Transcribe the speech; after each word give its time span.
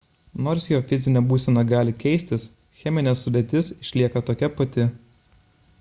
nors 0.45 0.63
jo 0.69 0.77
fizinė 0.91 1.21
būsena 1.31 1.63
gali 1.73 1.93
keistis 2.05 2.47
cheminė 2.81 3.13
sudėtis 3.23 3.73
išlieka 3.85 4.25
tokia 4.31 4.55
pati 4.61 4.89